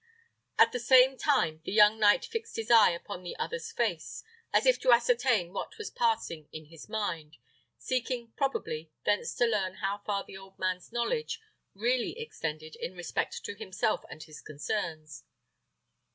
At 0.57 0.71
the 0.71 0.79
same 0.79 1.15
time 1.15 1.61
the 1.63 1.71
young 1.71 1.99
knight 1.99 2.25
fixed 2.25 2.55
his 2.55 2.71
eye 2.71 2.89
upon 2.89 3.21
the 3.21 3.35
other's 3.37 3.71
face, 3.71 4.23
as 4.51 4.65
if 4.65 4.79
to 4.79 4.91
ascertain 4.91 5.53
what 5.53 5.77
was 5.77 5.91
passing 5.91 6.47
in 6.51 6.65
his 6.65 6.89
mind, 6.89 7.37
seeking, 7.77 8.31
probably, 8.35 8.89
thence 9.05 9.35
to 9.35 9.45
learn 9.45 9.75
how 9.75 9.99
far 9.99 10.23
the 10.23 10.37
old 10.37 10.57
man's 10.57 10.91
knowledge 10.91 11.39
really 11.75 12.17
extended 12.17 12.75
in 12.77 12.95
respect 12.95 13.45
to 13.45 13.53
himself 13.53 14.03
and 14.09 14.23
his 14.23 14.41
concerns. 14.41 15.23